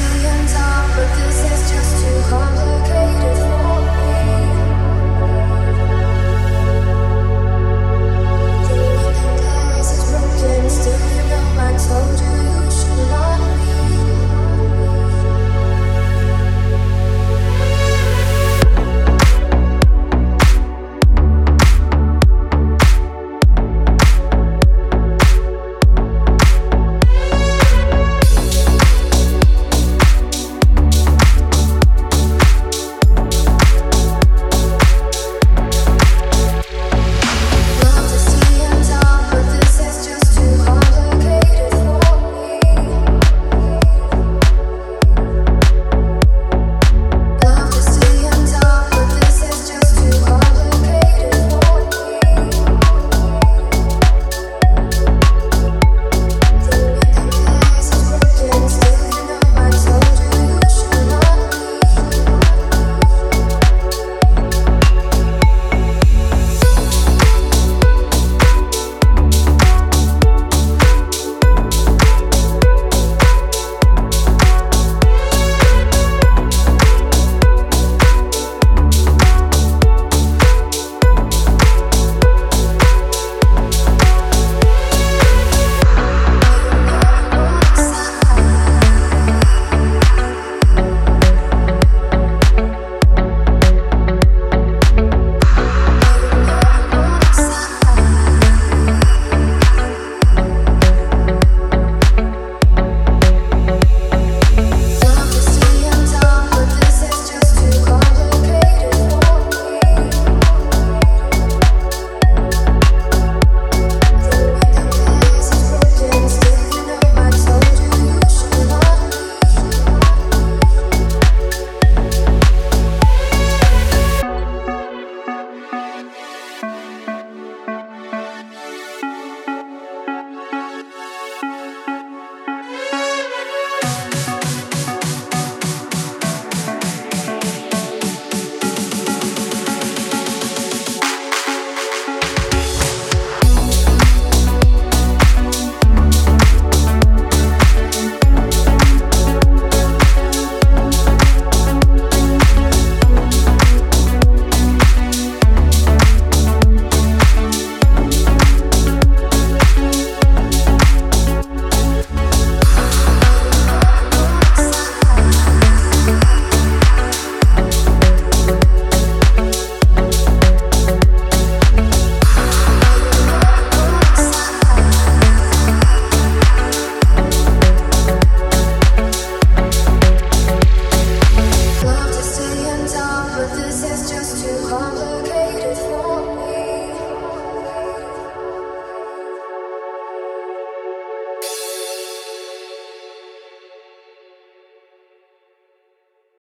[0.00, 0.79] 你远走